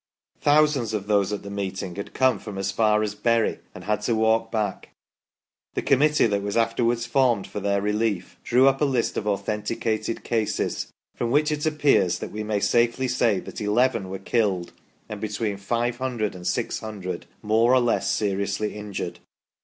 [0.39, 4.01] Thousands of those at the meeting had come from as far as Bury, and had
[4.01, 4.89] to walk back.
[5.75, 10.23] The Committee that was afterwards formed for their relief drew up a list of authenticated
[10.23, 14.73] cases, from which it appears that we may safely say that eleven were killed
[15.07, 19.19] and between 500 and 600 more or less seriously injured.